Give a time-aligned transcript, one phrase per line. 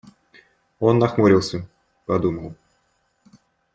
[0.79, 1.67] Он нахмурился,
[2.07, 2.55] подумал.